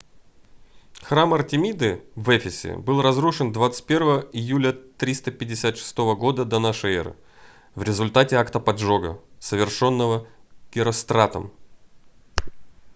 храм 1.03 1.31
артемиды 1.35 2.03
в 2.15 2.35
эфесе 2.35 2.75
был 2.75 3.03
разрушен 3.03 3.51
21 3.53 4.29
июля 4.33 4.73
356 4.73 5.95
года 6.17 6.43
до 6.43 6.55
н 6.55 6.65
э 6.65 7.13
в 7.75 7.83
результате 7.83 8.37
акта 8.37 8.59
поджога 8.59 9.19
совершённого 9.39 10.25
геростратом 10.73 11.51